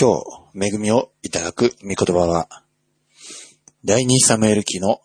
[0.00, 0.22] 今
[0.54, 2.48] 日、恵みをいただく御言葉は、
[3.84, 5.00] 第二サムエル記の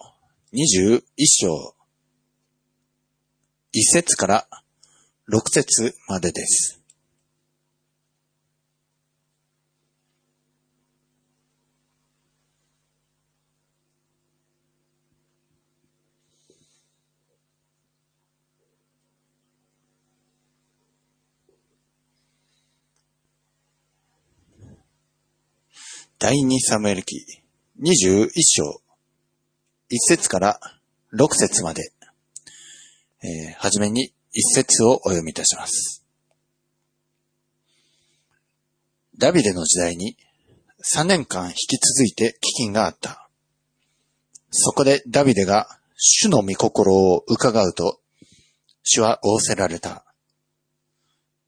[0.54, 1.74] 21章、
[3.74, 4.48] 1節から
[5.32, 6.83] 6節までです。
[26.24, 27.18] 第二サムエル記
[27.82, 28.64] 21章
[29.92, 30.58] 1節から
[31.14, 31.92] 6節まで、
[33.22, 36.06] えーはじめに1節をお読みいたします。
[39.18, 40.16] ダビデの時代に
[40.96, 43.28] 3年間引き続いて飢饉があった。
[44.50, 48.00] そこでダビデが主の御心を伺うと、
[48.82, 50.06] 主は仰せられた。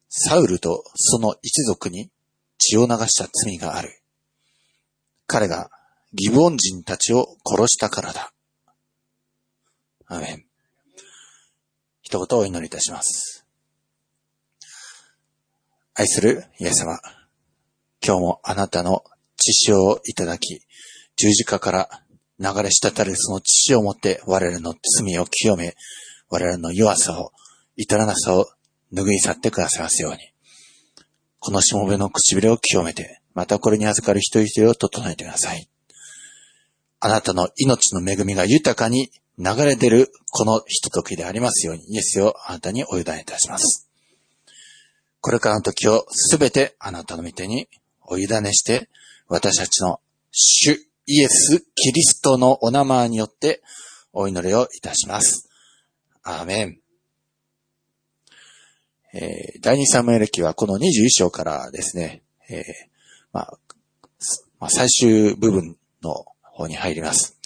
[0.10, 2.12] サウルとその一族に
[2.58, 4.02] 血を流した罪がある。
[5.28, 5.70] 彼が
[6.14, 8.32] ギブオン人たちを殺したからだ。
[10.08, 10.46] アメン。
[12.02, 13.46] 一言お祈りいたします。
[15.96, 17.00] 愛するイエス様、
[18.06, 19.04] 今日もあなたの
[19.38, 20.62] 血潮をいただき、
[21.16, 21.90] 十字架から
[22.40, 25.76] 流れ滴るその血潮をもって我々の罪を清め、
[26.30, 27.32] 我々の弱さを、
[27.78, 28.46] 至らなさを
[28.94, 30.20] 拭い去ってくださいますように。
[31.40, 35.68] このしもべの唇を清めて、またこれに預かる人一人を整えてください。
[37.02, 43.90] あなたの命の恵みが豊かに流れ出るこのひとときでありますように、イエスをあなたにお委ねいたします。
[45.20, 47.68] これからの時をすべてあなたの御手に
[48.02, 48.90] お委ねして、
[49.28, 50.00] 私たちの
[50.32, 53.62] 主イエス・キリストのお名前によって
[54.14, 55.50] お祈りをいたします。
[56.24, 56.80] アーメン。
[59.14, 62.95] えー第二サムエル記はこの21章からですね、えー
[63.36, 63.58] まあ、
[64.62, 67.38] まあ、最終部分の方に入ります。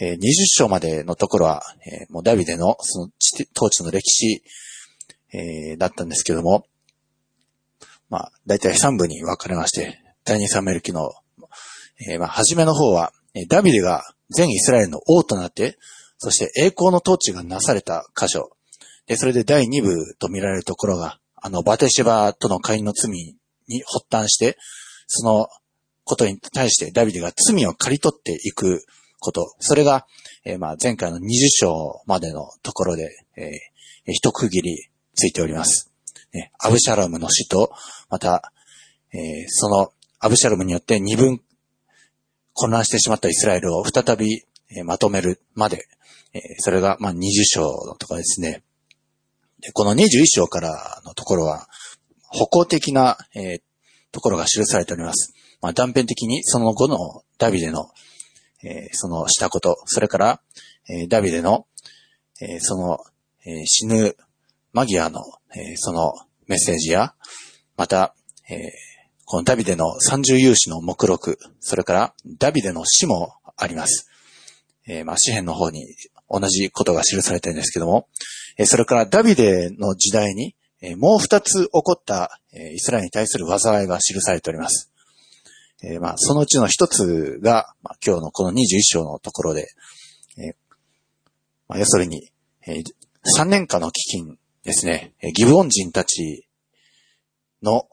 [0.00, 0.18] えー20
[0.58, 3.10] 章までのところは、えーもうダビデのその
[3.54, 4.42] 統治の歴史、
[5.32, 6.66] えーだったんですけども、
[8.10, 11.12] まあ、だいたい3部に分かれまして、第二サムエル記の、
[12.08, 13.12] えーまあ、初めの方は、
[13.48, 15.78] ダビデが全イスラエルの王となって、
[16.18, 18.50] そして栄光の統治がなされた箇所、
[19.06, 23.12] で、それで第2部と見られるところが、あの、バテシバとの会員の罪
[23.68, 24.56] に発端して、
[25.06, 25.48] その
[26.04, 28.84] ことに対してダビデが罪を刈り取っていく
[29.18, 30.06] こと、それが、
[30.44, 33.50] えーまあ、前回の20章までのところで、えー
[34.08, 35.90] 一区切りついております。
[36.32, 37.72] ねアブシャロムの死と、
[38.08, 38.52] また、
[39.12, 39.90] えーその
[40.20, 41.40] アブシャロムによって二分
[42.52, 45.88] 混乱してしまったイスラエルを再び、えまとめるまで、
[46.32, 47.62] えそれが、まあ、20章
[47.98, 48.62] ところですね。
[49.60, 51.68] でこの21章からのところは、
[52.28, 53.60] 歩行的な、え
[54.16, 55.34] ところが記されております。
[55.60, 57.90] まあ、断片的にその後のダビデの、
[58.64, 60.40] えーそのしたこと、それから、
[60.88, 61.66] えーダビデの、
[62.40, 62.98] えーその、
[63.44, 64.16] え死ぬ
[64.72, 65.20] 間際の、
[65.54, 66.14] えその
[66.46, 67.12] メッセージや、
[67.76, 68.14] また、
[68.48, 68.70] え
[69.26, 74.08] このダビデの三重勇士の目録、それからダビデの死もあります。
[74.86, 75.84] えまあ、詩篇の方に
[76.30, 78.08] 同じことが記されてるんですけども、
[78.56, 80.56] えそれからダビデの時代に、
[80.94, 84.92] もう二つ起こった、イスラエルに対する災いが記されております。
[85.82, 89.68] えーまあ、そのうちの一つが、まあ、今日のこの21章のところで、
[90.38, 90.54] えー
[91.68, 92.30] まあ、要するに、
[92.66, 92.82] えー
[93.38, 93.90] 3年間の飢
[94.24, 96.46] 饉ですね、えーギブオン人たち
[97.62, 97.88] の、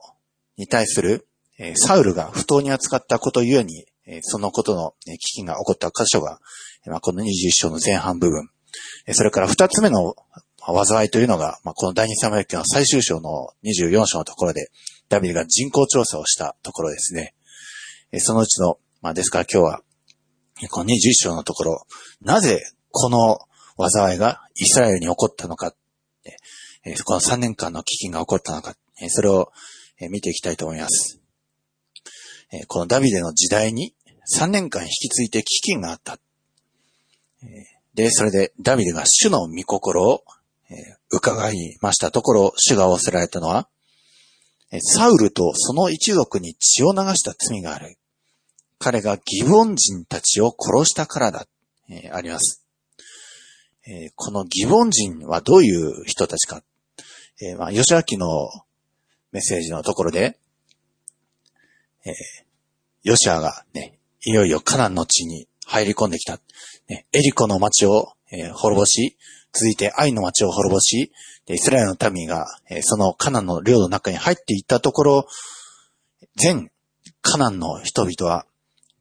[0.56, 1.26] に対する、
[1.58, 6.38] えーサウルが不当に扱ったことゆえに、えーそのことの、ね、飢饉が起こった箇所が、
[6.86, 8.48] まあ、この21章の前半部分、
[9.12, 10.14] それから二つ目の
[10.66, 14.70] まあ災いというのが、まあ、この第二サムエ記の最終章の24章のところで、
[15.08, 17.34] ダビデが人口調査をしたところですね。
[18.12, 19.82] えそのうちの、まあ、ですから今日は、
[20.70, 21.86] この21章のところ、
[22.22, 23.38] なぜこの
[23.76, 25.74] 災いがイスラエルに起こったのか、
[26.84, 29.52] えこの3年間の飢饉が起こったのか、えそれを
[29.98, 31.20] え見ていきたいと思います。
[32.52, 33.94] えこのダビデの時代に
[34.38, 36.18] 3年間引き継いで飢饉があった。
[37.94, 40.24] で、それでダビデが主の御心を、
[40.70, 43.68] え伺いましたところ、主が仰せられたのは、
[44.80, 47.96] サウルとその一族に血を流した罪がある。
[48.78, 51.46] 彼がギブオン人たちを殺したからだ。
[51.88, 52.64] えーあります。
[53.86, 56.62] えーこのギブオン人はどういう人たちか。
[57.40, 58.48] えーまあ、吉明の
[59.32, 60.38] メッセージのところで、
[62.04, 62.14] えー
[63.02, 66.40] ヨシアがね、いよいよカナンの地に入り込んできた。
[66.88, 69.16] ね、エリコの町を、えー滅ぼし、
[69.54, 71.12] 続いて愛の町を滅ぼし、
[71.46, 72.46] イスラエルの民が、
[72.82, 75.26] そのカナンの領土の中に入っていったところ、
[76.36, 76.70] 全
[77.24, 78.46] カナンの人々は、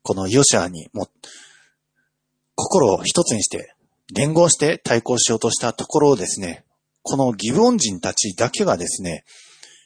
[0.02, 1.10] このヨシアにも、
[2.56, 3.76] 心を一つにして、
[4.14, 6.64] 連合して対抗しようとしたところをですね、
[7.02, 9.26] このギブオン人たちだけがですね、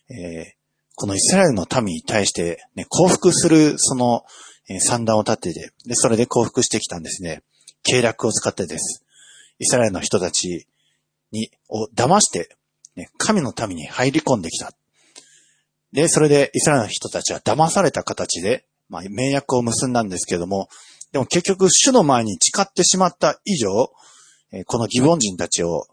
[0.09, 0.45] えー、
[0.95, 4.23] このイスラエルの民に対して、ね、降伏するその、
[4.69, 7.41] えー、算段を立てて、で、それで降伏してきたんですね。
[7.83, 9.03] 計略を使ってです。
[9.59, 10.67] イスラエルの人たち
[11.31, 12.55] に、を騙して、
[12.95, 14.71] ね、神の民に入り込んできた。
[15.91, 20.69] で、それでイスラエルの人たちは騙された形で、まあ、盟約を結んだんですけども、
[21.11, 23.91] でも結局、主の前に誓ってしまった以上、
[24.65, 25.87] このギボン人たちを、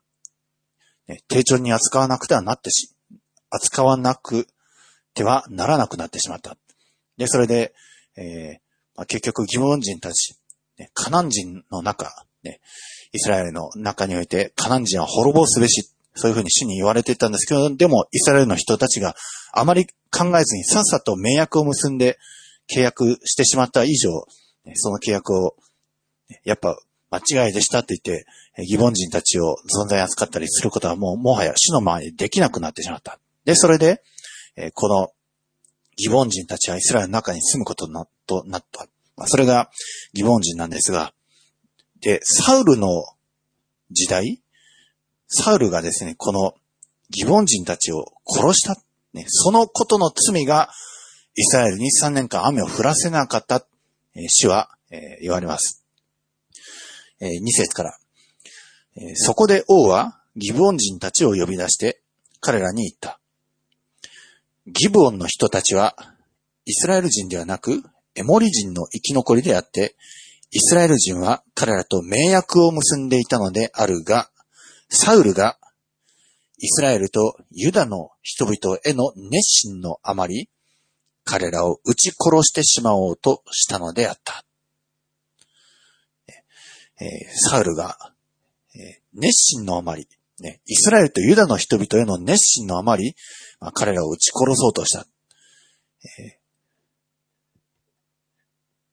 [1.09, 2.95] ね、丁重に扱わなくてはなってし、
[3.51, 4.47] 扱わなく
[5.15, 6.57] てはならなくなってしまった。
[7.17, 7.75] で、それで、
[8.17, 8.59] えー
[8.97, 10.37] まあ、結局ギボン人たち、
[10.79, 12.61] ね、カナン人の中、ね、
[13.15, 19.15] イスラエルの中において、カナン人は滅ぼすべし、そういうふうに主に言われていたんですけど、でも、イスラエルの人たちが
[19.53, 22.19] あまり考えずにさっさと盟約を結んで
[22.69, 24.11] 契約してしまった以上、
[24.75, 25.55] その契約を、
[26.43, 26.77] やっぱ
[27.11, 28.27] 間違いでしたって言って、
[28.67, 33.21] 疑問人たちを存在扱ったりすることはもう、もはや死の前にできなくなってしまった。
[33.45, 34.03] で、それで、
[34.75, 35.11] この
[35.97, 38.89] 疑問人たちはイスラエルの中に住むことになとなった。
[39.27, 39.71] それが
[40.15, 41.13] 疑問人なんですが、
[42.05, 43.07] で、サウルの
[43.91, 44.43] 時代、
[45.27, 46.55] サウルがですね、この
[47.09, 48.77] 疑問人たちを殺した、
[49.15, 50.69] ね、そのことの罪が
[51.35, 53.67] イスラエルに3年間雨を降らせなかった、
[54.15, 55.83] えー、主は、えー、言われます。
[57.21, 57.99] えー、2節から、
[58.97, 62.03] えー、そこで王はギブオン人たちを呼び出して
[62.41, 63.19] 彼らに言った。
[64.67, 65.97] ギブオンの人たちは
[66.67, 67.83] イスラエル人ではなく
[68.15, 69.95] エモリ人の生き残りであって、
[70.55, 74.31] イスラエル人は彼らと盟約を結んでいたのであるが、
[74.89, 75.59] サウルが
[76.59, 80.49] イスラエルとユダの人々への熱心のあまり、
[81.25, 84.45] 彼らを撃ち殺してしまおうとしたのであった。
[87.01, 87.09] えー、
[87.51, 87.99] サウルが、
[88.77, 90.07] えー、熱心のあまり、
[90.39, 93.17] ね、イスラエルとユダの人々への熱心のあまり、
[93.59, 95.05] まあ、彼らを撃ち殺そうとした。
[96.21, 96.39] え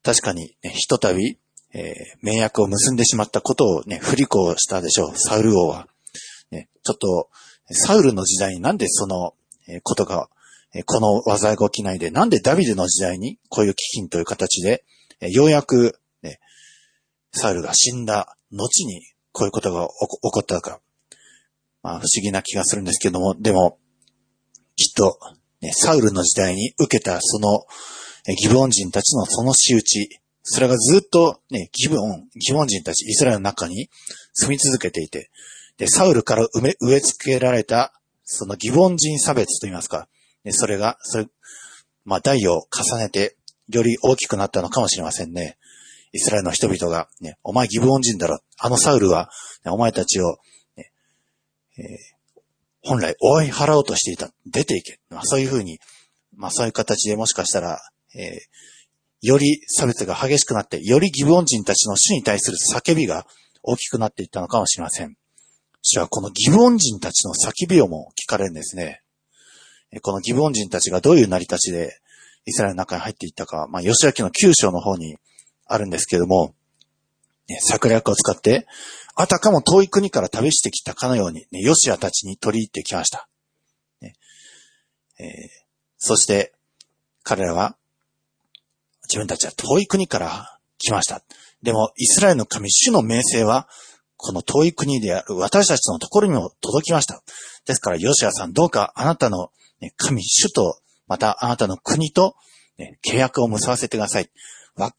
[0.03, 1.37] ー、確かに、ね、ひとたび、
[1.73, 5.87] えー、盟約を結んでしまったことをね、不履行したでしょう、サウル王は。
[6.51, 7.29] ね、ちょっと、
[7.71, 9.33] サウルの時代になんでその、
[9.67, 10.29] えことが、
[10.73, 14.83] えこの災いが起きないで、なんでダビデの時代にこういう飢饉という形で、
[15.21, 16.39] えようやく、ね、
[17.31, 19.01] サウルが死んだ後に
[19.31, 20.81] こういうことが起こったか、
[21.83, 23.77] まあ不思議な気がするんですけども、でも、
[24.75, 25.19] きっと、
[25.61, 27.65] ね、サウルの時代に受けたその、
[28.27, 33.89] えギブオン人たちのその仕打ち、それがずっとね、ギブオン、ギブオン人たち、イスラエルの中に
[34.33, 35.29] 住み続けていて、
[35.77, 37.93] で、サウルから埋め、植え付けられた、
[38.23, 40.07] そのギボン人差別と言いますか、
[40.43, 41.27] で、それが、それ、
[42.05, 43.35] まあ、代を重ねて、
[43.69, 45.57] より大きくなったのかもしれませんね。
[46.13, 48.39] イスラエルの人々が、ね、お前ギブオン人だろ。
[48.59, 49.29] あのサウルは、
[49.63, 50.37] ね、お前たちを、
[50.75, 50.91] ね
[51.77, 52.41] えー、
[52.83, 54.33] 本来追い払おうとしていた。
[54.45, 54.99] 出ていけ。
[55.09, 55.79] まあ、そういうふうに、
[56.35, 57.79] まあ、そういう形でもしかしたら、
[58.15, 58.39] えー、
[59.21, 63.25] より差別が激しくなって、よりギブオン人たちの死に対する叫びが
[63.63, 65.15] 大きくなっていったのかもしれません。
[65.81, 69.01] 主はこのギブオン人たちの叫びをも聞かれるんですね。
[70.01, 71.99] このギブオン人たちがどういう成り立ちで
[72.45, 75.17] イスラエルの中に入っていったか、まあ、吉明の9章の方に
[75.65, 76.53] あるんですけれども、
[77.47, 78.67] ね、桜役を使って、
[79.15, 83.27] あたかも遠い国から旅してきたかのように、ね、ヨシアたちに取り入ってきました。
[84.01, 84.15] ね
[85.19, 85.27] えー、
[85.97, 86.53] そして、
[87.23, 87.75] 彼らは、
[89.11, 91.21] 自分たちは遠い国から来ました。
[91.61, 93.67] でも、イスラエルの神、主の名声は、
[94.15, 97.21] この遠い国である私たちのところにも届きました。
[97.65, 99.49] ですから、ヨシアさん、どうかあなたの
[99.81, 102.35] ね、神、主と、またあなたの国と、
[102.77, 104.29] ね、契約を結ばせてください。
[104.75, 104.93] 和、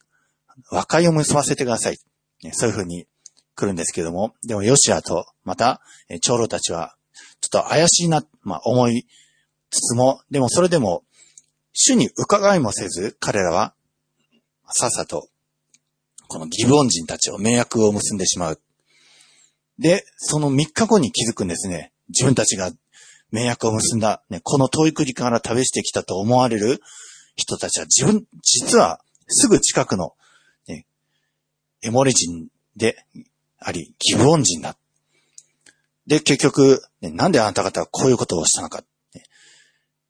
[0.84, 1.96] 解を結ばせてください。
[2.42, 3.06] ね、そういうふうに
[3.54, 5.80] 来るんですけども、でもヨシアと、また、
[6.20, 6.96] 長老たちは、
[7.40, 9.06] ちょっと怪しいな、まあ思い
[9.70, 11.04] つつも、でもそれでも、
[11.72, 13.74] 主に伺いもせず、彼らは、
[14.72, 15.28] さっさと、
[16.28, 18.60] このギブオン人たちを迷惑を結んでしまう。
[19.78, 21.92] で、その3日後に気づくんですね。
[22.08, 22.70] 自分たちが
[23.30, 26.80] 迷惑を結んだ、ね、この遠い国から旅してきたと思われる
[27.36, 30.14] 人たちは自分、実はすぐ近くの、
[30.68, 30.86] ね、
[31.82, 32.96] エモリ人で
[33.58, 34.76] あり、ギブオン人だ。
[36.06, 38.82] で、結局、ね、なんであなた方はこういうことをしたのか、
[39.14, 39.22] ね、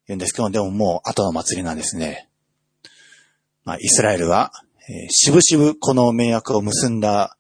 [0.09, 2.29] 言うんですけど、でももう後の祭りなんですね。
[3.65, 4.53] まあ、イスラエルは、
[4.89, 7.37] えー、しぶしぶこの迷惑を結んだ、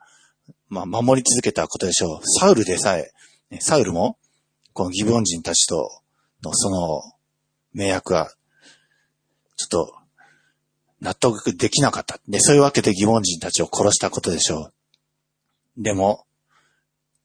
[0.68, 2.20] まあ、守り続けたことでしょう。
[2.24, 3.10] サウルでさえ、
[3.60, 4.16] サウルも、
[4.72, 6.02] このギブオン人たちと
[6.42, 7.02] のその
[7.72, 8.30] 迷惑は、
[9.56, 9.94] ちょっと、
[11.00, 12.20] 納得できなかった。
[12.28, 14.70] で、そういうわけで疑問人たちを殺したことでしょ
[15.76, 15.82] う。
[15.82, 16.26] でも、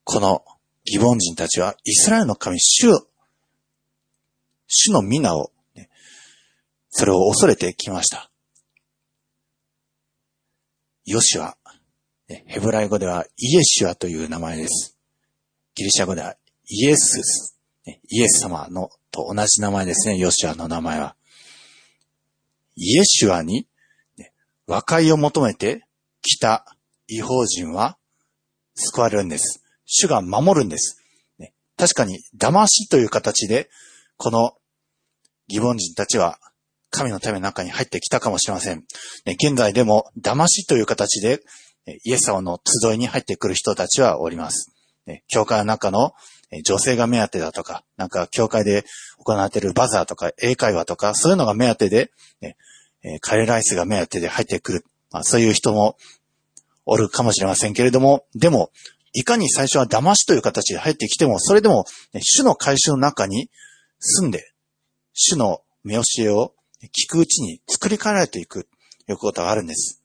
[0.02, 0.44] この
[0.84, 3.06] 疑問人たちはイスラエルの神、主を、
[4.66, 5.52] 主の皆を、
[6.90, 8.27] それを恐れてきました。
[11.10, 11.56] ヨシュア、
[12.26, 14.94] ヘブライ語ではイエシュアという名前です。
[15.74, 16.36] ギリシャ語では
[16.66, 21.16] イエス、イエス様のと同じ名前ですね、ヨシュアの名前は。
[22.76, 23.66] イエシュアに、
[24.66, 25.86] 和解を求めて
[26.20, 27.96] 来た違法人は
[28.74, 29.64] 救われるんです。
[29.86, 31.02] 主が守るんです。
[31.78, 33.70] 確かに、騙しという形で、
[34.18, 34.58] この
[35.46, 36.38] 疑問人たちは
[36.90, 38.84] 神のための中に入ってきたかもしれません。
[39.26, 41.42] 現在でも騙しという形で
[42.04, 44.72] イエス様の集いに入ってくる人たちはおります。
[45.28, 46.12] 教会の中の
[46.64, 48.84] 女性が目当てだとか、なんか教会で
[49.18, 52.10] 行われているバザーとか英会話とか、そういうのが目当てで、
[53.20, 54.84] カレーライスが目当てで入ってくる。
[55.10, 55.96] まあ、そういう人も
[56.84, 58.70] おるかもしれませんけれども、でも、
[59.14, 61.84] いかに最初は騙しという形で入ってきても、それでも、
[62.20, 63.50] 主の回収の中に
[63.98, 64.52] 住んで、
[65.14, 66.54] 主の目教えを
[66.86, 68.68] 聞くうちに作り変えられていく
[69.06, 70.02] ということがあるんです。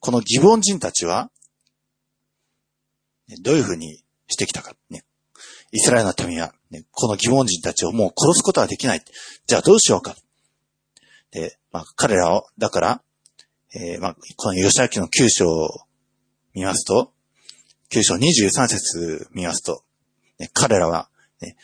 [0.00, 1.30] この疑問人たちは、
[3.42, 4.74] どういうふうにしてきたか。
[4.90, 5.04] ね、
[5.72, 9.02] イスラエルの民は、ね、この疑問人たちをもう殺すことはできない。
[9.46, 10.16] じゃあどうしようか。
[11.30, 13.02] で、まあ、彼らを、だから、
[13.72, 15.68] えー、まあ、この吉明の九章を
[16.54, 17.12] 見ますと、
[17.88, 19.84] 九章23節見ますと、
[20.38, 21.08] ね、彼らは、
[21.40, 21.56] ね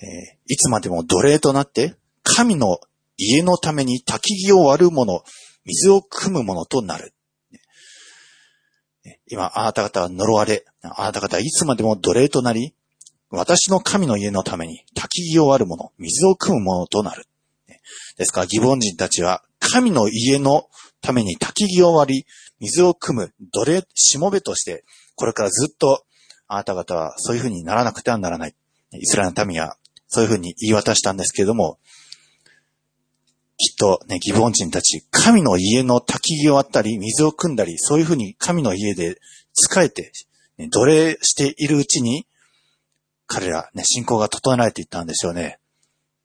[0.00, 0.08] えー、
[0.46, 2.80] いつまでも奴隷となって、神の
[3.16, 5.22] 家のために焚き木を割る者、
[5.64, 7.14] 水を汲む者となる。
[9.28, 12.74] 今、あなた方は呪われ、あなた方はいつまでも奴隷となり、
[13.30, 17.26] 私の神の家のために焚き木を割る者、水を汲む者となる。
[18.16, 20.68] ですから、疑問人たちは、神の家の
[21.00, 22.26] ために焚き木を割り、
[22.60, 26.04] 水を汲む奴隷、しもべとして、これからずっと、
[26.46, 28.54] あなた方はそういうふうにならなくてはならない。
[28.92, 29.76] イスラエルの民は、
[30.08, 31.78] そういうふうに言い渡したんですけれども、
[33.62, 39.20] きっとね、ギボン人たち、神の家の焚き木を割ったり、水を汲んだり、そういうふうに神の家で
[39.54, 40.10] 仕えて、
[40.58, 42.26] ね、奴隷しているうちに、
[43.28, 45.60] 彼ら、ね、信仰が整えられていったんでしょうね。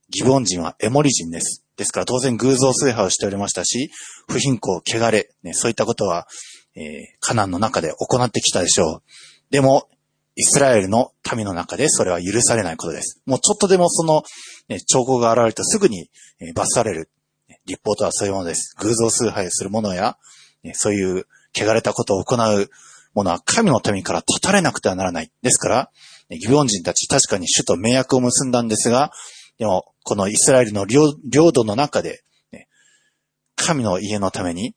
[0.09, 1.63] ギボン人はエモリ人です。
[1.75, 3.91] ですから当然偶像崇拝をしておりましたし、
[4.27, 6.27] 不貧困、汚れ、ね、そういったことは、
[6.75, 6.83] えー、
[7.19, 9.03] カナンの中で行ってきたでしょう。
[9.51, 9.87] でも、
[10.35, 13.21] イスラエルの民の中でそれは許されないことです。
[13.27, 14.23] もうちょっとでもその、
[14.69, 17.09] ね、兆候が現れるとすぐに、え、罰される。
[17.67, 18.75] 立法とはそういうものです。
[18.79, 20.17] 偶像崇拝する者や、
[20.73, 22.69] そういう汚れたことを行う
[23.13, 25.31] 者は神の民から断たれなくてはならない。
[25.41, 25.91] ですから、
[26.29, 29.11] ギビオン人たち確かに主と盟約を結んだんですが、
[29.57, 31.13] でも、このイスラエルの領
[31.51, 32.23] 土の中で、
[33.55, 34.75] 神の家のために、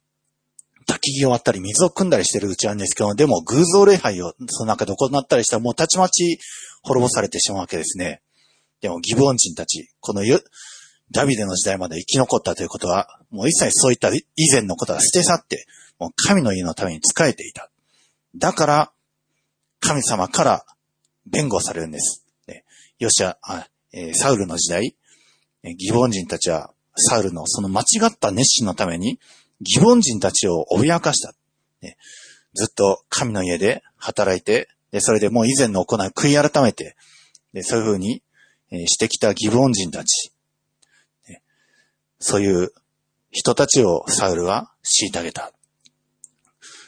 [0.89, 6.39] 焚き木を割ったり水を汲んだりしてるうちなんですけど、でも偶像礼拝をその中で行ったりしたらもうたちまち
[6.83, 8.23] 滅ぼされてしまうわけですね。
[8.81, 10.25] でもギブオン人たち、この
[11.11, 15.67] ダビデの時代まで生き残ったということは、もう一切そういった以前のことは捨て去って、
[15.99, 17.71] もう神の家のために仕えていた。
[18.37, 18.93] だから、
[19.81, 20.65] 神様から
[21.27, 22.25] 弁護されるんです。
[23.01, 23.35] よしあ、
[23.93, 24.95] え、サウルの時代、
[25.63, 29.19] ギボン人たちは、サウルのその間違った熱心のために、
[29.63, 31.35] ギボン人たちを脅かした。
[32.53, 36.97] ずっと神の家で働いて、で、それでもう以前の行いを悔い改めて、
[37.55, 38.23] で、そういうふうに、
[38.71, 40.33] え、してきたギボン人たち。
[42.21, 42.73] そういう
[43.31, 45.53] 人たちをサウルは虐げた。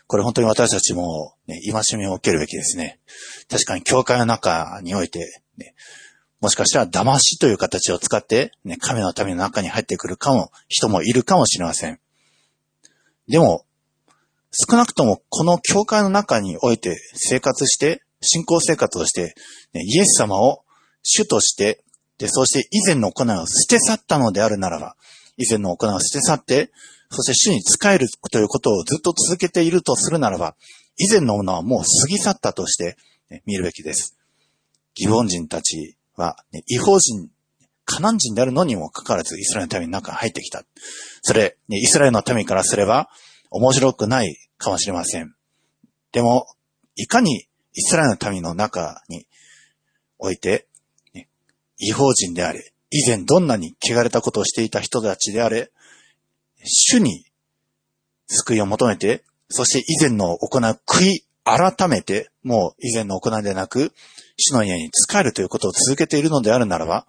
[0.06, 3.00] これ本当に私たちも、ね、戒めを受けるべきですね。
[3.48, 5.74] 確かに教会の中において、ね、
[6.40, 11.98] もしかしたら騙しという形を使って、ね、神の民の中に入ってくるかも、人もいるかもしれません。
[13.28, 13.64] でも、
[14.50, 19.34] 少なくともこの教会の中において生活して、信仰生活をして、
[19.72, 20.64] ね、イエス様を
[21.02, 21.84] 主として、
[22.18, 24.96] で、そして以前の行いを捨て去ったのであるならば、
[25.42, 26.70] 以前の行いを捨て去って、
[27.10, 30.56] そして主に仕えるということをずっと続けているとするならば、
[30.96, 32.96] 以前のものはもう過ぎ去ったとして、
[33.46, 34.16] 見るべきです。
[34.94, 37.30] 疑問人たちは、ね、違法人、
[37.84, 40.64] カナン人であるのにもかかわらずイスラエルの民の中に入ってきた。
[41.22, 43.08] それ、ね、イスラエルの民からすれば
[43.50, 45.34] 面白くないかもしれません。
[46.12, 46.46] でも、
[46.94, 49.26] いかにイスラエルの民の中に
[50.18, 50.68] おいて、
[51.14, 51.28] ね、
[51.78, 55.72] 違法人であれ、以前どんなに汚れたことをしていた人たちであれ、
[56.64, 57.24] 主に
[58.26, 63.92] 救いを求めて、そして以前の行う悔い改めて、もう以前の行いでなく、
[64.36, 67.06] 主の家に仕えるということを続けているのであるならば、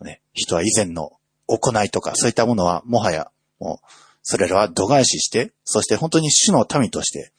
[0.00, 1.12] ね、人は以前の
[1.46, 3.30] 行いとか、そういったものはもはや、
[3.60, 3.86] もう、
[4.22, 7.32] それらは度外視して、そして本当に主の民として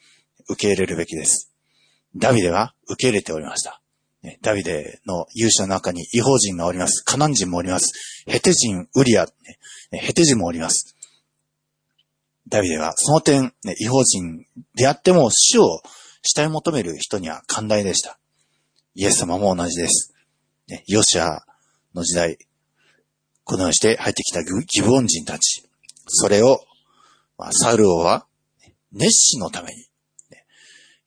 [0.47, 1.51] 受け入れるべきです。
[2.15, 3.81] ダビデは受け入れておりました。
[4.41, 7.03] ダビデの勇者の中に違法人がおります。
[7.03, 8.23] カナン人もおります。
[8.27, 9.27] ヘテ人、ウリア、
[9.91, 10.95] ヘテ人もおります。
[12.47, 14.45] ダビデはその点、違法人
[14.75, 15.81] であっても死を
[16.21, 18.19] 死い求める人には寛大でした。
[18.95, 20.13] イエス様も同じです。
[20.87, 21.45] ヨシア
[21.95, 22.37] の時代、
[23.43, 25.63] このようにして入ってきたギブオン人たち。
[26.07, 26.59] それを、
[27.51, 28.25] サウル王は
[28.91, 29.88] 熱心のために、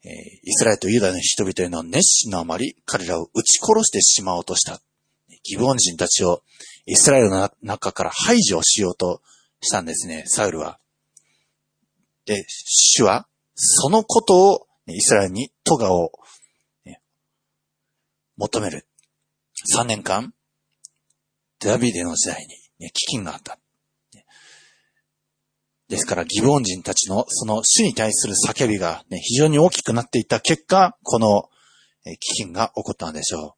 [0.05, 0.09] え、
[0.43, 4.81] イスラエルとユダの人々への熱心のあまり彼らを撃ち殺してしまおうとした。
[5.43, 6.43] ギブオン人たちを
[6.85, 9.21] イスラエルの中から排除しようと
[9.61, 10.79] したんですね、サウルは。
[12.25, 16.11] で、主は、そのことを、イスラエルにトガを、
[16.85, 17.01] ね、
[18.35, 18.85] 求める。
[19.73, 20.33] 3年間、
[21.59, 22.47] ダビデの時代に、
[22.79, 23.57] ね、飢饉があった。
[25.89, 31.49] ですから、ギボン人たちのその主に対する叫びが、ね、非常に大きくなっていった結果、この
[32.05, 33.51] え飢饉が起こったのでしょう。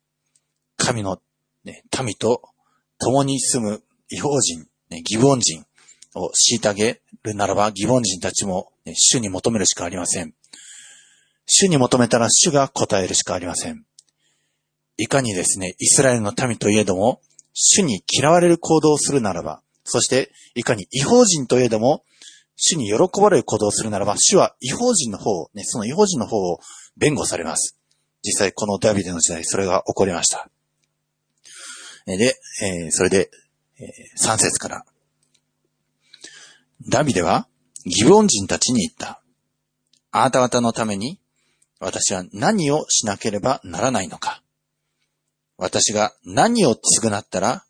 [0.77, 1.19] 神の、
[1.63, 2.41] ね、民と
[2.99, 5.65] 共に住む違法人、ね、ギボン人
[6.15, 10.33] を虐げるならば、ギボン人たちも、ね、主に求めるしかありません。
[11.47, 13.85] 主に求めたら主が答えるしかありません。
[14.97, 17.21] いかにですね、イスラエルの民といえども、
[17.53, 22.03] 主に嫌われる行動をするならば、そして、いかに違法人といえども、
[22.55, 26.59] 主に喜ばれる行動をするならば、主は違法人の方をね、その違法人の方を
[26.97, 27.77] 弁護されます。
[28.23, 30.49] 実際、このダビデの時代、それが起こりました。
[32.05, 33.29] で、えー、それで、
[33.79, 34.85] えー、3節から。
[36.87, 37.47] ダビデは、
[37.85, 39.21] ギブオン人たちに言った。
[40.11, 41.19] あなた方のために、
[41.79, 44.41] 私は何をしなければならないのか。
[45.57, 47.65] 私が何を償ったら、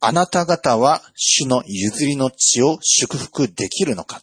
[0.00, 4.22] あなた方は主の譲りの地を祝福できるのか？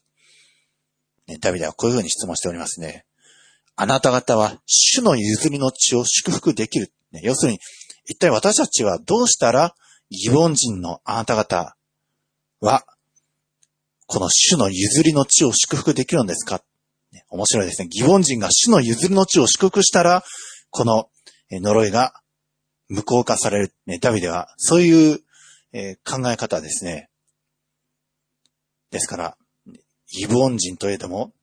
[1.28, 3.06] ね、ダビデはこういうふうに質問しておりますね。
[3.76, 6.94] あなた方は主の譲りの地を祝福できる。
[7.12, 7.60] ね、要するに、
[8.08, 9.76] 一体私たちはどうしたら、
[10.10, 11.76] 疑問人のあなた方
[12.62, 12.86] は、
[14.06, 16.62] この主の譲りの地を祝福できるんですか、
[17.12, 17.90] ね、面白いですね。
[17.90, 20.24] 疑問人が主の譲りの地を祝福したら、
[20.70, 21.10] この
[21.52, 22.14] 呪いが
[22.88, 23.74] 無効化される。
[23.88, 25.20] ね、ダビデは、そういう
[25.78, 27.10] えー、考え方ですね。
[28.92, 29.38] ですから、
[30.08, 31.34] ギブオン人といえども、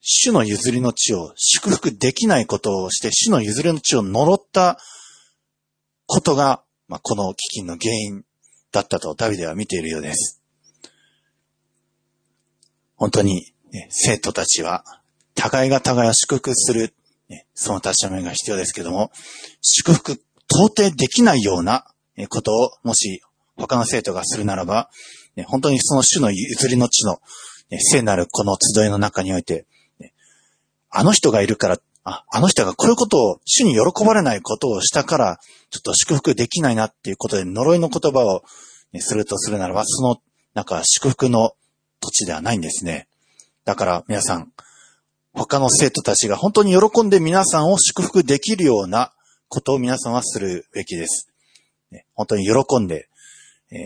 [0.00, 4.78] 主の譲りの地を祝福できないことをして、主の譲りの地を呪った
[6.06, 8.24] ことが、まあ、この飢饉の原因
[8.72, 10.42] だったとダビデは見ているようです。
[12.96, 14.84] 本当に、ね、生徒たちは、
[15.36, 16.94] 互いが互いを祝福する、
[17.28, 19.12] ね、その立ち上げが必要ですけども、
[19.60, 21.86] 祝福到底できないような
[22.28, 23.22] ことを、もし
[23.56, 24.90] 他の生徒がするならば、
[25.36, 27.18] ね、本当にその種の譲りの地の、
[27.70, 29.66] ね、聖なるこの集いの中において、
[29.98, 30.12] ね、
[30.90, 35.40] あの人がいるから、あ、あの人がこういうことを、主に喜ばれないことをしたから、
[35.70, 38.44] ちょっと祝福できないなっていうことで呪いの言葉を、
[38.92, 40.16] ね、するとするならば、その、
[40.54, 41.52] なんか祝福の
[42.00, 43.08] 土地ではないんですね。
[43.64, 44.52] だから皆さん、
[45.32, 49.12] 他の生徒たちが本当に喜んで皆さんを祝福できるような
[49.48, 51.28] ことを皆さんはするべきです。
[52.14, 53.08] 本当に喜んで、
[53.70, 53.80] えー、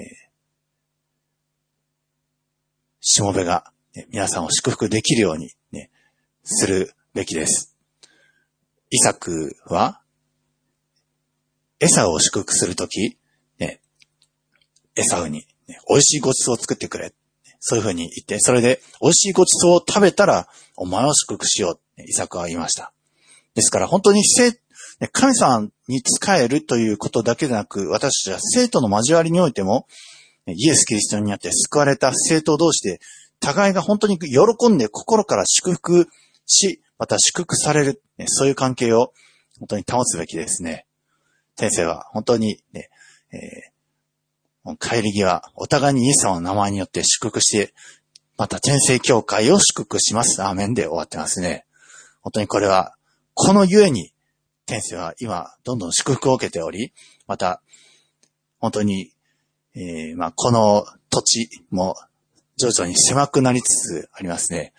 [3.01, 5.91] しもべが、ね、皆さんを祝福できるように、ね、
[6.45, 7.77] するべきです。
[8.91, 10.01] イサクは、
[11.81, 13.19] エサを祝福するとき、
[13.59, 13.81] ね、
[14.97, 17.15] エサウに、ね、美味しいごちそうを作ってくれ。
[17.59, 22.03] そういうふうに言って、それで美味しいごちそうを食べたら、お前を祝福しよう。
[22.03, 22.93] イサクは言いました。
[23.55, 24.25] ですから本当に
[25.09, 29.87] 神様に仕えるということだけでなく、私たちは生徒の交わりにおいても、
[30.47, 33.01] イエス・キリストによって救われた生徒同士で、
[33.41, 36.09] 互いが本当に喜んで心から祝福
[36.47, 39.13] し、また祝福される、そういう関係を
[39.59, 40.87] 本当に保つべきですね。
[41.57, 42.91] 先生は本当にね、
[43.33, 47.75] えー、帰り際、お互いにイエス様の名前によって祝福して、
[48.37, 50.43] また天聖教会を祝福します。
[50.43, 51.67] アーメンで終わってますね。
[52.23, 52.95] 本当にこれは、
[53.35, 54.10] このゆえに、
[54.71, 56.93] 天性は今、どんどん祝福を受けており、
[57.27, 57.61] また、
[58.61, 59.11] 本当に、
[59.75, 61.97] えー、まあ、この土地も
[62.57, 64.73] 徐々に狭くなりつつありますね。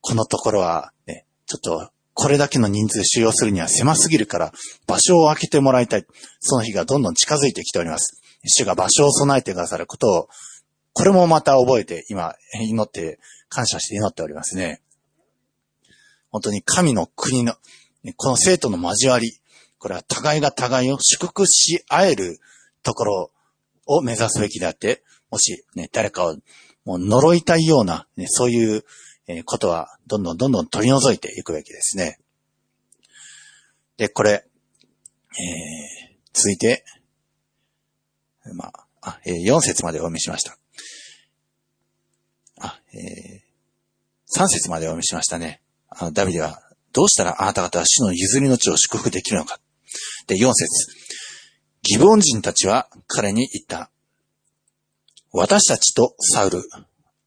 [0.00, 4.52] このところは、ね、ちょっと、これだけの人数収容するには狭すぎるから、
[4.88, 6.06] 場所を空けてもらいたい。
[6.40, 8.20] その日がどんどん近づいてきております。
[8.44, 10.28] 主が場所を備えてくださることを、
[10.94, 14.82] これもまた覚えて、今、祈って、感謝して祈っておりますね。
[16.30, 17.54] 本当に神の国の、
[18.14, 19.40] この生徒の交わり、
[19.78, 22.38] これは互いが互いを祝福し合える
[22.82, 23.30] ところ
[23.86, 26.36] を目指すべきであって、もしね、誰かを
[26.84, 28.84] もう呪いたいような、ね、そういう
[29.44, 32.18] ことは、どんどんどんどん取り除いていくべきですね。
[33.96, 34.46] で、これ、えー、
[36.32, 36.84] 続いて、
[38.54, 40.58] まあ、あ、えー、4節までお読みしました。
[42.60, 45.60] あ、えー、3節までお読みしましたね。
[45.88, 46.62] あの、ダビデは、
[46.96, 49.60] どうしたらあなた方は死の譲りの地を祝福できるのか？
[50.26, 50.66] で、4節
[51.82, 53.90] ギブオン人たちは彼に言った。
[55.30, 56.62] 私たちとサウル、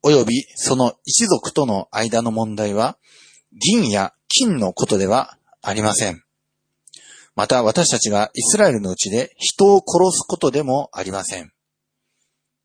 [0.03, 2.97] 及びその一族との間の問題は、
[3.51, 6.23] 銀や金のことではありません。
[7.35, 11.51] また私たちがイスラエルのうちで人を殺すことでもありません。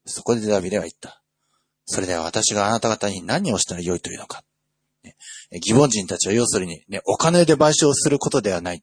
[0.07, 1.23] そこでダビデは言った。
[1.85, 4.43] それでは私があなた方に何をしたらよいというのか？
[5.05, 5.17] ね、
[5.61, 8.83] 疑問人たちは要するに、ね、お金で賠償することではない。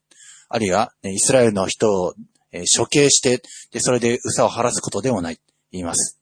[0.50, 2.14] あるいは、ね、イスラエルの人を、
[2.78, 5.40] 処刑して、で、それでうさを晴らすことでもない。
[5.72, 6.20] 言います。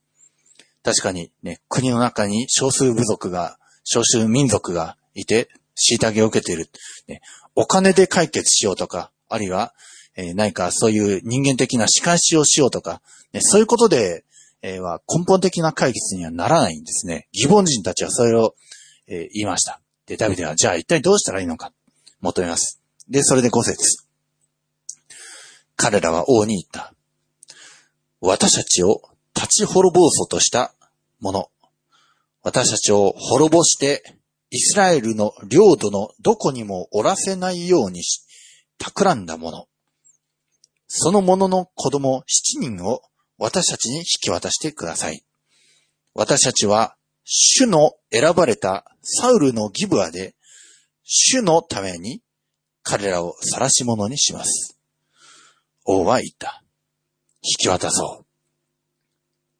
[0.83, 5.49] 確かに、ね、国の中に少数部族が、少数民族がいて、
[5.91, 6.69] 虐げを受けている。
[7.07, 7.21] ね、
[7.55, 9.73] お金で解決しようとか、あるいは、
[10.15, 13.01] えー、何かそういう人間的な仕返しをしようとか、
[13.33, 14.25] ね、そういうことで、
[14.61, 17.27] えー、は根本的な解決にはならないんですね。
[17.31, 18.55] 疑問人たちはそれを、
[19.07, 19.81] えー、言いました。
[20.09, 21.71] で、ダビデは、じゃあ一体どうしたらいいのか、
[22.19, 22.81] 求めます。
[23.07, 24.07] で、それで5節
[25.75, 26.95] 彼らは王に言った。
[28.19, 29.03] 私たちを
[29.35, 30.73] 立ち滅ぼそうとした
[31.19, 31.51] もの。
[32.41, 34.17] 私たちを滅ぼして、
[34.49, 38.25] イスラエルの領土のどこにもおらせないようにし、
[38.79, 39.67] 企んだもの。
[40.87, 43.03] その者の子供七人を
[43.37, 45.23] 私たちに引き渡してください。
[46.15, 46.95] 私たちは
[47.31, 50.35] 主の選ばれたサウルのギブアで、
[51.03, 52.23] 主のために
[52.81, 54.79] 彼らを晒し者にします。
[55.85, 56.63] 王は言った。
[57.43, 58.25] 引き渡そ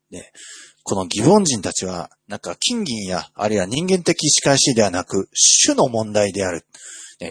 [0.10, 0.12] う。
[0.12, 0.34] で、
[0.82, 6.66] このギボン人たちは、なんか金銀や、あるいは人間的仕返しではなく、主の問題である。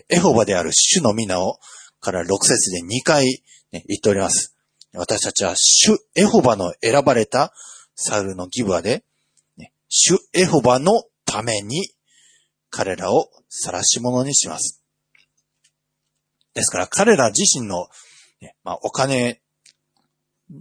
[0.08, 1.58] エホバである主の皆を、
[1.98, 4.54] から6節で2回、ね、言っております。
[4.92, 7.52] 私たちは主エホバの選ばれた
[7.96, 9.04] サウルのギブアで、
[9.88, 11.90] 主エホバのために
[12.70, 14.82] 彼らを晒し者にします。
[16.54, 17.88] ですから彼ら自身の、
[18.40, 19.40] ね、まあ、お金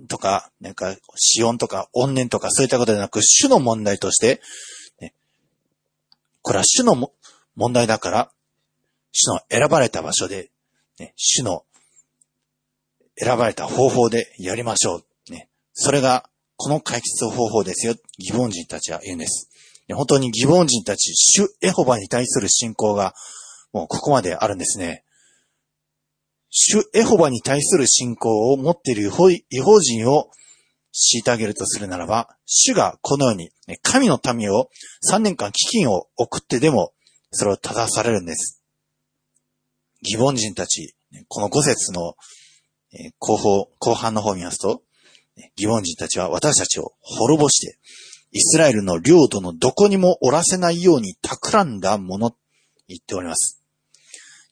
[0.07, 4.41] とか、なんか、死音とか、怨念とか、そういったことではなく、主の問題として、
[4.99, 5.13] ね、
[6.41, 7.11] これは主の
[7.55, 8.31] 問題だから、
[9.11, 10.51] 主の選ばれた場所で、
[10.99, 11.63] ね、主の
[13.17, 14.97] 選ばれた方法でやりましょ
[15.29, 15.31] う。
[15.31, 17.95] ね、それが、この解決方法ですよ。
[18.17, 19.49] 疑問人たちは言うんです。
[19.93, 23.13] 本当に疑問人たち、主エホバに対する信仰が、
[23.71, 25.03] もうここまであるんですね。
[26.49, 29.09] 主エホバに対する信仰を持っている違
[29.61, 30.31] 法人を
[30.91, 33.51] 虐げるとするならば、主がこのように、
[33.83, 34.69] 神の民を
[35.09, 36.93] 3年間飢饉を送ってでも、
[37.31, 38.63] それを正されるんです。
[40.01, 40.95] 疑問人たち、
[41.27, 42.15] この5節の
[43.19, 44.81] 後方、後半の方を見ますと、
[45.55, 47.77] 疑問人たちは私たちを滅ぼして、
[48.31, 52.35] イスラエルの領土のどこにもおらせないように企んだもの、
[52.87, 53.61] 言っております。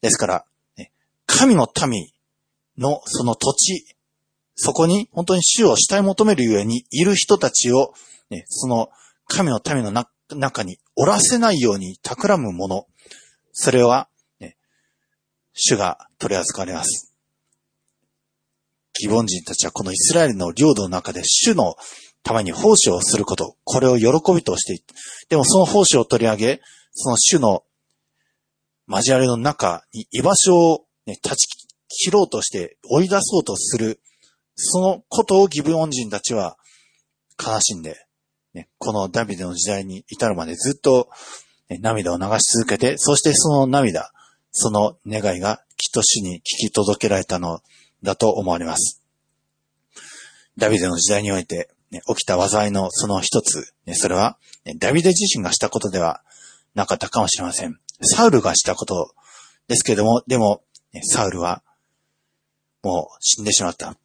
[0.01, 0.45] ですから、
[1.25, 2.11] 神の民
[2.77, 3.95] のその土地、
[4.55, 7.93] そこに本当に主を主体求めるゆえにいる人たちを、
[8.29, 8.89] ね、その
[9.27, 12.87] 神の民の中におらせないように企むもの、
[13.51, 14.07] それは、
[14.39, 14.57] ね、
[15.53, 17.14] 主が取り扱われます。
[19.01, 21.75] ギボン人たちはこのイスラエルの領土の中で主の
[22.23, 24.79] ために奉仕をすること、これを喜びとしてい
[25.29, 26.61] でもその奉仕を取り上げ、
[26.93, 27.63] その主の
[28.87, 31.47] 交わりの中に居場所をね、断ち
[31.87, 33.99] 切ろうとして追い出そうとする、
[34.55, 36.57] そのことをギブオン人たちは
[37.39, 38.05] 悲しんで、
[38.53, 41.09] ね、このダビデの時代に至るまでずっと、
[41.69, 44.11] ね、涙を流し続けて、そしてその涙、
[44.51, 47.59] その願いがきっと主に聞き届けられたの。
[48.03, 49.01] だと思われます。
[50.57, 56.21] ダビデの時代において、ね、起きた災いのその一つ、ね、それは、ね、ダビデ自身がしたことでは
[56.73, 57.79] なかったかもしれません。
[58.01, 59.13] サウルがしたこと
[59.67, 60.61] ですけれども、でも、
[60.93, 61.63] ねサウルは、
[62.83, 63.95] もう死んでしまった。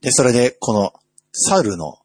[0.00, 0.92] で、それで、この、
[1.32, 1.98] サウルの、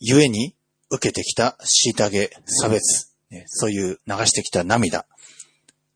[0.00, 0.54] ゆえに
[0.90, 5.06] 受けてきた虐げ、差別、ねそういう流してきた涙。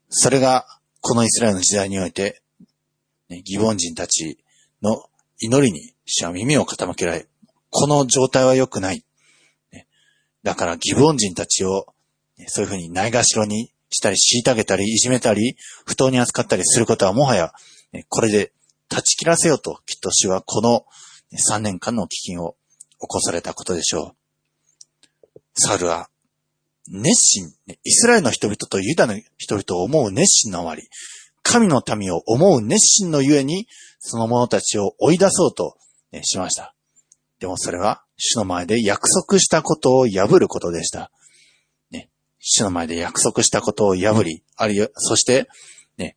[0.08, 0.66] それが、
[1.00, 2.42] このイスラエルの時代において、
[3.28, 4.38] ね、疑問人たち
[4.82, 5.04] の
[5.38, 7.26] 祈りに主は耳を傾けられ、
[7.70, 9.04] この状態は良くない。
[10.42, 11.86] だから疑問人たちを、
[12.46, 17.52] そういうふうにないがしろにしたり、虐げたり、いじめたり、不当に扱ったりすることはもはや、
[18.08, 18.52] これで
[18.88, 20.86] 断ち切らせようと、きっと主はこの
[21.32, 22.56] 3年間の危機を
[23.00, 24.14] 起こされたことでしょ
[25.34, 25.40] う。
[25.54, 26.08] サルは、
[26.90, 27.52] 熱心、
[27.84, 30.88] イスラエルの人々とユダの人々を思う熱心のあまり、
[31.50, 33.66] 神の民を思う熱心のゆえに、
[34.00, 35.76] その者たちを追い出そうと、
[36.22, 36.74] しました。
[37.40, 41.10] でもそれは、主の前で約束したことを破ることでした。
[41.90, 45.48] ね、主の前で約束したことを破り、あるいは、そして、
[45.96, 46.16] ね、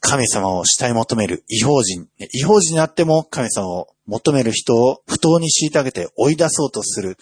[0.00, 7.18] 神様を慕い求める違法人、違法人になっても神様を求める人を不当に虐げて追い出そうとする。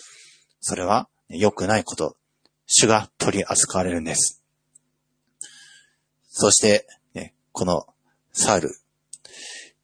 [0.61, 2.17] それは良くないこと。
[2.67, 4.44] 主が取り扱われるんです。
[6.37, 7.87] そして、ね、この
[8.33, 8.71] サウル、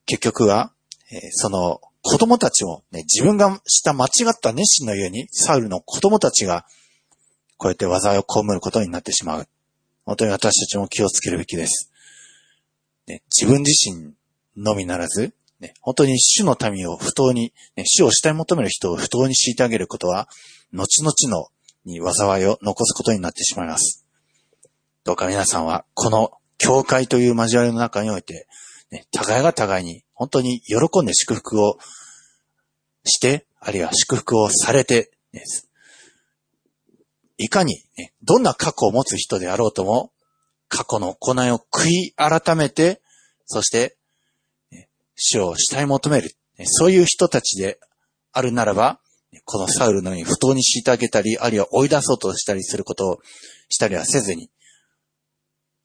[0.05, 0.73] 結局は、
[1.09, 6.65] えー、その子供たちも、ね、自分がした間違った熱心のように、サウルの子供たちが、
[7.55, 9.47] こうやって災いを被ることになってしまう。
[10.03, 11.89] 本当に私たちも気をつけるべきです。
[13.07, 14.13] ね、自分自身
[14.57, 20.27] のみならず、ね、本当に主の民を不当に、ね、主を慕い求める人を不当に敷いてあげることは、
[20.73, 21.47] 後々の
[21.85, 24.05] に災いを残すことになってしまいます。
[25.05, 26.31] どうか皆さんは、この
[26.63, 28.47] 教会という交わりの中において、
[28.91, 31.77] ね、互いが互いに本当に喜んで祝福を
[33.03, 35.43] して、あるいは祝福をされて、ね、
[37.37, 40.11] いかに、ね、どんな過去を持つ人であろうとも、
[40.67, 43.01] 過去の行いを悔い改めて、
[43.45, 43.97] そして、
[44.71, 47.79] ね、死をしたい求める、ね、そういう人たちで
[48.31, 48.99] あるならば、
[49.45, 53.19] このサウルのように不当に虐げたり、あるいは追い出そうとしたりすることを
[53.69, 54.51] したりはせずに、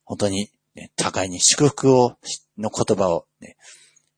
[0.05, 2.17] 本当に、ね、互いに祝福を、
[2.57, 3.57] の言葉を、ね、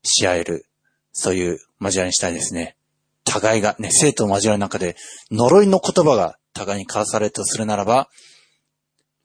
[0.04, 0.66] し合える、
[1.12, 2.76] そういう交わりにしたいですね。
[3.24, 4.96] 互いが、ね、生徒の交わりの中で
[5.30, 8.10] 呪いの言葉が互いに交わされるとするならば、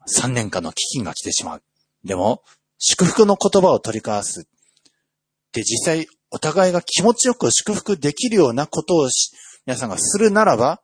[0.07, 1.63] 3年間の飢饉が来てしまう。
[2.05, 2.41] でも、
[2.77, 4.47] 祝福の言葉を取り交わす。
[5.51, 9.31] で、実際、お互いが気持ちよく祝福できるようなことをし、
[9.65, 10.81] 皆さんがするならば、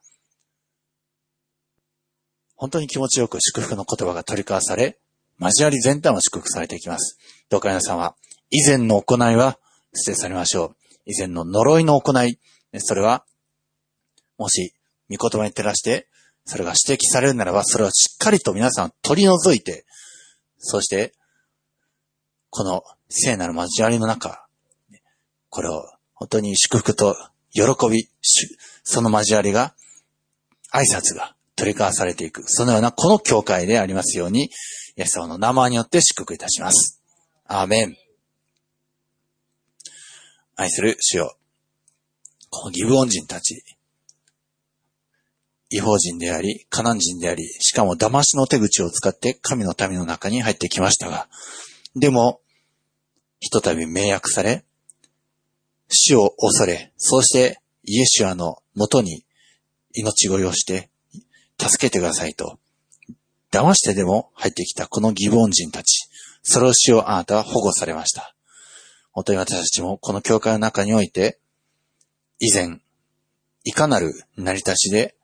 [2.56, 5.01] 本当に気持ちよく祝福の言葉が取り交わされ、
[5.42, 7.18] 交わり全体も祝福されていきます。
[7.50, 8.16] どうか皆さんは、
[8.52, 9.58] 以前の行いは
[9.96, 10.76] 捨て去りましょう。
[11.06, 12.40] 以前の呪いの行い、
[12.78, 13.26] それは、
[14.38, 14.74] もし、
[15.10, 16.08] 御言葉に照らして、
[16.46, 19.86] それが指摘されるならば、それをしっかりと皆さん取り除いて、
[20.60, 21.14] そして、
[22.52, 24.48] この聖なる交わりの中、
[25.50, 27.16] これを本当に祝福と
[27.52, 28.10] 喜び、
[28.84, 29.74] その交わりが、
[30.74, 32.44] 挨拶が取り交わされていく。
[32.46, 34.52] そのようなこの教会でありますように、
[35.02, 37.02] イエス様の名前によって祝福いたします。
[37.48, 37.98] アーメン。
[40.56, 41.36] 愛する主よ。
[42.52, 43.64] このギブオン人たち、
[45.72, 51.28] 違法人であり、カナン人であり、しかも騙しの手口を使って神の民の中に入ってきましたが、
[51.96, 52.42] でも、
[53.40, 54.64] ひとたび迷惑され、
[55.90, 59.26] 死を恐れ、そうしてイエシュアのもとに
[59.96, 60.92] 命乞いをして、
[61.60, 62.60] 助けてくださいと、
[63.52, 66.08] 騙してでも入ってきたこのギボン人たち、
[66.42, 68.36] それを死をあなたは保護されました。
[69.12, 71.40] 本当に私たちもこの教会の中において、
[72.40, 72.80] 以前、
[73.64, 75.16] いかなる成り立ちで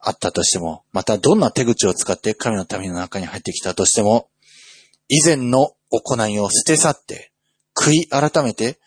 [0.00, 4.28] あったとしても、またどんな手口を使って神の民の中に入ってきたとしても、
[5.08, 7.32] 以前の行いを捨て去って、
[7.76, 8.78] 悔い改めて、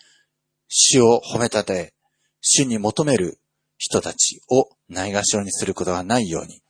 [0.67, 1.93] 主を褒めたたえ、
[2.41, 3.39] 主に求める
[3.77, 6.61] 人たちをないがしろにすることがないように、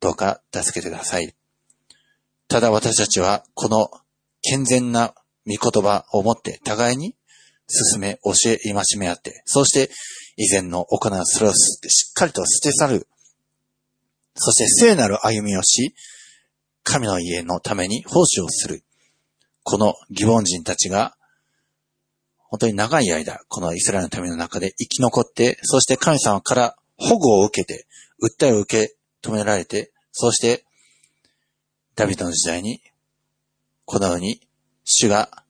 [0.00, 1.34] どうか助けてください。
[2.48, 3.90] ただ私たちは、この
[4.42, 5.14] 健全な
[5.46, 7.16] 御言葉をもって互いに
[7.68, 9.92] 進め、教え、戒め合って、そして
[10.36, 13.08] 以前の行いをそれをしっかりと捨て去る
[14.36, 15.94] そして聖なる歩みをし、
[16.82, 18.84] 神の家のために奉仕をする。
[19.62, 21.16] この疑問人たちが、
[22.48, 27.86] 本当に長い間、このイスラエルのための中で生き残って、そして神様から保護を受けて、
[28.22, 30.64] 訴えを受け止められて、そして、
[31.96, 32.82] ダビデの時代に、
[33.86, 34.40] このように、
[34.84, 35.42] 主が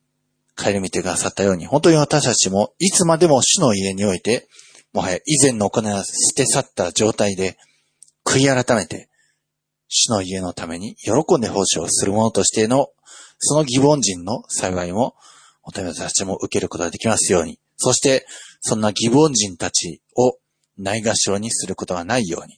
[0.56, 4.48] 帰り見てくださったように、本当に私たちも、いつまでも主の家において、
[4.92, 7.58] もはや以前の行いを捨て去った状態で、
[8.24, 9.08] 悔い改めて、
[9.88, 12.90] 主の家のために喜んで奉仕をする者としての、
[13.38, 15.16] その疑問人の幸いも、
[15.64, 17.58] お手たちも受けることができますように。
[17.76, 18.24] そして、
[18.60, 20.38] そんな疑問人たちを
[20.78, 22.54] ないがしろにすることがないように、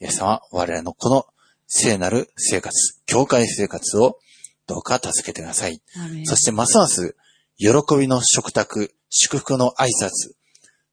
[0.00, 1.26] イエス様は我々のこの
[1.68, 2.74] 聖なる生活、
[3.06, 4.18] 教会生活を
[4.66, 5.80] どうか助けてください。
[6.24, 7.14] そしてますます
[7.58, 10.32] 喜びの食卓、祝福の挨拶、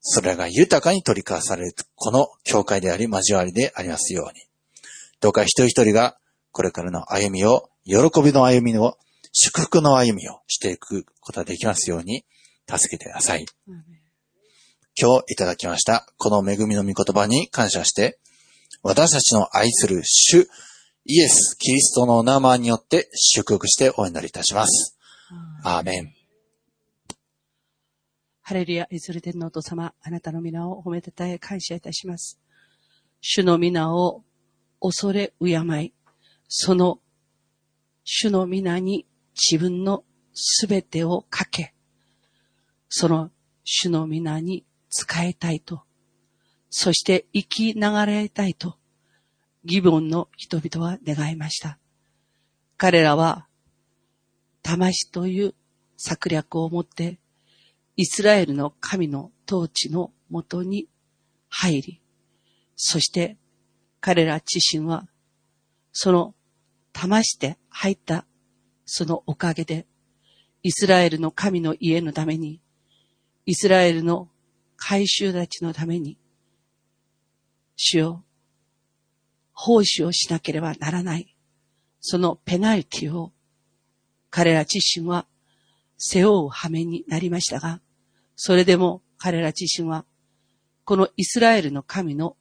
[0.02, 4.42] それが豊かに取り交わされる、この教会であり交わりでありますように。
[5.20, 6.18] どうか一人一人が
[6.52, 8.98] これからの歩みを、喜びの歩みを、
[9.32, 12.24] 祝福の歩みをしていくことができますように、
[12.70, 13.46] 助けてください。
[14.98, 18.20] 今日いただきました、この恵みの御言葉に感謝して、
[18.88, 20.48] 私たちの愛する主、
[21.06, 24.96] イエス・キリストの名前によって祝福してお祈りいたします。
[25.64, 26.14] アーメン。
[28.44, 32.40] ハレルヤ、イズル天皇と様、あなたの皆を褒めたたえ感謝いたします。
[33.22, 34.24] 主の皆を
[34.80, 35.94] 恐れ敬い、
[36.48, 37.00] その
[38.04, 40.04] 主の皆に自分の
[40.36, 41.74] すべてをかけ、
[42.90, 43.32] その
[43.64, 45.85] 主の皆に使いたいと、
[46.70, 48.78] そして生き流れたいと、
[49.64, 51.80] ギボンの人々は願いました。
[52.78, 53.48] 彼らは、
[54.62, 55.56] 魂という
[55.98, 57.20] 策略を持って、
[57.96, 60.88] イスラエルの神の統治のもとに
[61.50, 62.02] 入り、
[62.76, 63.38] そして
[64.02, 65.08] 彼ら自身は、
[65.92, 66.36] その
[66.92, 68.26] 魂で入った
[68.86, 69.88] そのおかげで、
[70.62, 72.62] イスラエルの神の家のために、
[73.46, 74.30] イスラエルの
[74.78, 76.18] 回収たちのために、
[77.76, 78.24] 主よ、
[79.54, 81.36] 奉仕をしなければならない。
[82.00, 83.32] そのペナルティを
[84.30, 85.26] 彼ら自身は
[85.98, 87.82] 背負う羽目になりましたが、
[88.36, 90.06] それでも彼ら自身は、
[90.84, 92.36] このイスラエルの神の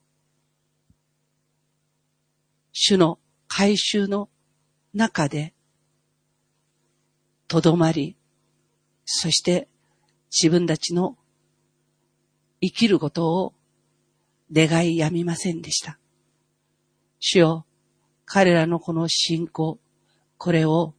[2.73, 4.29] 主の回収の
[4.93, 5.55] 中で、
[7.47, 8.17] とどまり、
[9.05, 9.69] そして
[10.31, 11.17] 自分たちの
[12.61, 13.55] 生きることを
[14.53, 15.99] 願いやみませんでした。
[17.19, 17.67] 主よ、
[18.25, 19.79] 彼らのこの信仰、
[20.37, 20.95] これを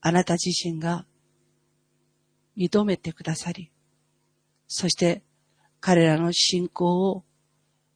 [0.00, 1.06] あなた自身が
[2.56, 3.70] 認めてくださり、
[4.66, 5.22] そして
[5.80, 7.24] 彼らの信仰を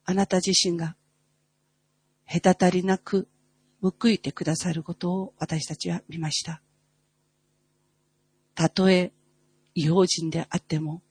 [0.03, 0.95] あなた自身が
[2.31, 3.27] 隔たりなく
[3.81, 6.61] 報いてくださることを私たちは見ました。
[8.55, 9.13] たとえ
[9.75, 11.01] 違法人であっても、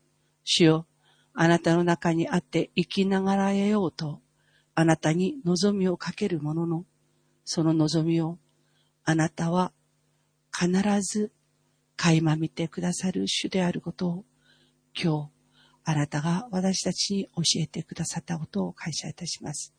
[0.44, 0.87] 主よ、
[1.35, 4.20] あなたの中にあって生きながらえようと、
[4.75, 6.85] あなたに望みをかけるものの、
[7.44, 8.38] その望みを
[9.05, 9.73] あなたは
[10.57, 10.70] 必
[11.03, 11.33] ず
[11.97, 14.25] 垣間見てくださる主であることを
[14.97, 15.31] 今日
[15.85, 19.75] あなたが私たちに教えてくださったことを感謝いたします。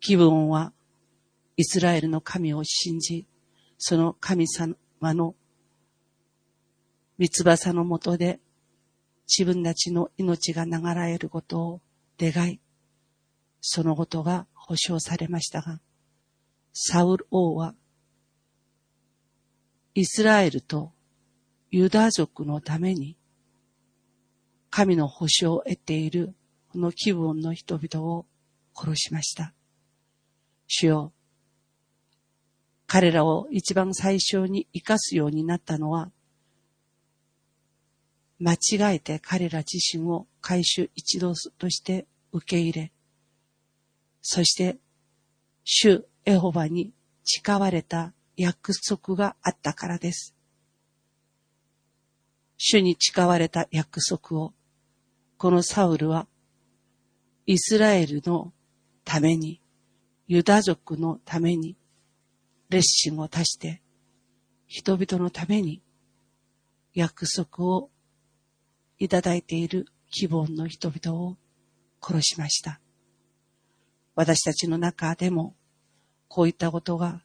[0.00, 0.72] 気分は
[1.56, 3.26] イスラエルの神を信じ、
[3.78, 5.34] その神様の
[7.18, 8.40] 三つ葉のもとで
[9.28, 11.80] 自分たちの命が流れることを
[12.18, 12.60] 願い、
[13.60, 15.80] そのことが保証されましたが、
[16.72, 17.74] サウル王は
[19.94, 20.92] イスラエルと
[21.70, 23.18] ユダ族のために
[24.70, 26.34] 神の保証を得ている
[26.68, 28.26] この気分の人々を
[28.74, 29.54] 殺しました。
[30.66, 31.12] 主よ、
[32.86, 36.10] 彼らを一番最初に生かすようになったのは、
[38.40, 42.92] 間違えて彼ら自身を回収一同として受け入れ、
[44.30, 44.78] そして、
[45.64, 46.92] 主エホバに
[47.24, 50.34] 誓われた約束があったからです。
[52.58, 54.52] 主に誓われた約束を、
[55.36, 56.26] このサウルは、
[57.46, 58.52] イスラエルの
[59.04, 59.62] ために、
[60.26, 61.76] ユダ族のために、
[62.68, 63.80] 列心を足して、
[64.66, 65.80] 人々のために、
[66.92, 67.90] 約束を
[68.98, 71.36] いただいている希望の人々を
[72.02, 72.80] 殺しました。
[74.14, 75.54] 私たちの中でも、
[76.26, 77.22] こういったことが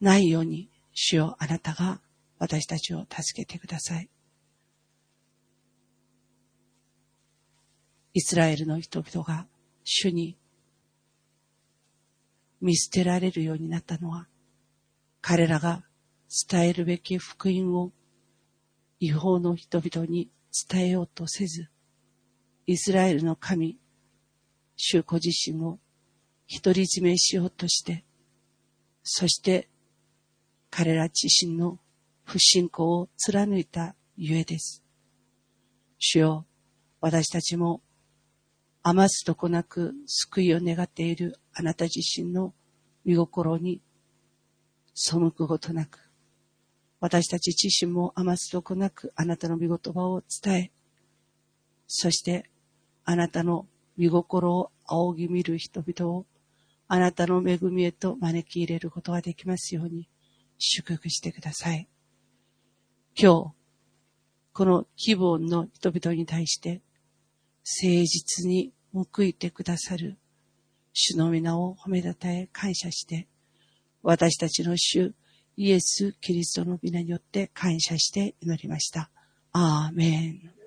[0.00, 2.00] ないように、主よあなたが
[2.38, 4.08] 私たちを助けてください。
[8.14, 9.46] イスラエルの人々が
[9.84, 10.36] 主に
[12.60, 14.28] 見捨てられるようになったのは、
[15.20, 15.82] 彼らが
[16.48, 17.90] 伝えるべき福音を
[19.02, 20.30] 違法の人々に
[20.70, 21.68] 伝えようとせず、
[22.68, 23.76] イスラエルの神、
[24.76, 25.80] 主子自身を
[26.48, 28.04] 独り占めしようとして、
[29.02, 29.68] そして
[30.70, 31.80] 彼ら自身の
[32.22, 34.84] 不信仰を貫いたゆえです。
[35.98, 36.46] 主よ、
[37.00, 37.82] 私たちも
[38.84, 42.54] 余すとこなく救いを願っているあなた自身の
[43.04, 43.82] 見心に
[44.94, 46.01] 背くことなく、
[47.02, 50.70] 私たち自身も余すとこなくあなたの御言葉を伝え、
[51.88, 52.48] そして
[53.04, 56.26] あなたの見心を仰ぎ見る人々を
[56.86, 60.08] あなたの恵みへと招き入れることができますように、
[60.58, 61.88] 祝福してください。
[63.20, 63.52] 今日、
[64.52, 66.82] この希望の人々に対して、
[67.82, 70.18] 誠実に報いてくださる
[70.92, 73.26] 主の皆を褒めたたえ感謝して、
[74.04, 75.14] 私たちの主
[75.56, 79.10] イエス・キリストの皆によって感謝して祈りました。
[79.52, 80.61] アーメン。